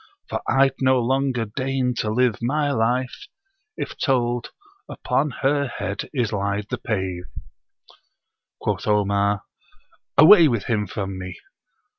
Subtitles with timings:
[0.29, 3.27] For I'd no longer deign to live my life
[3.77, 4.49] If told,
[4.89, 7.29] "Upon her head is laid the pave."'
[8.59, 9.43] Quoth Omar,
[10.17, 11.37] "Away with him from me!